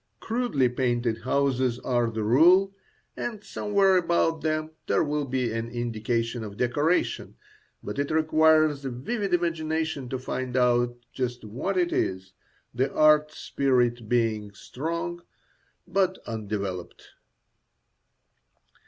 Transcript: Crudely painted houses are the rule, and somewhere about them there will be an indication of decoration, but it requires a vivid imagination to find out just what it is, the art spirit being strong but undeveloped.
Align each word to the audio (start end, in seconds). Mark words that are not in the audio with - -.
Crudely 0.19 0.67
painted 0.67 1.19
houses 1.21 1.77
are 1.81 2.09
the 2.09 2.23
rule, 2.23 2.73
and 3.15 3.43
somewhere 3.43 3.97
about 3.97 4.41
them 4.41 4.71
there 4.87 5.03
will 5.03 5.25
be 5.25 5.51
an 5.53 5.69
indication 5.69 6.43
of 6.43 6.57
decoration, 6.57 7.35
but 7.83 7.99
it 7.99 8.09
requires 8.09 8.83
a 8.83 8.89
vivid 8.89 9.31
imagination 9.31 10.09
to 10.09 10.17
find 10.17 10.57
out 10.57 10.97
just 11.13 11.45
what 11.45 11.77
it 11.77 11.93
is, 11.93 12.33
the 12.73 12.91
art 12.91 13.31
spirit 13.31 14.09
being 14.09 14.51
strong 14.53 15.21
but 15.87 16.17
undeveloped. 16.25 17.09